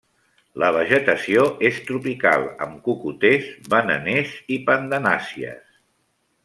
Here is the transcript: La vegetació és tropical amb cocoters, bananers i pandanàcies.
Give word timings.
La 0.61 0.69
vegetació 0.77 1.43
és 1.69 1.77
tropical 1.89 2.47
amb 2.67 2.81
cocoters, 2.89 3.53
bananers 3.75 4.35
i 4.57 4.61
pandanàcies. 4.71 5.67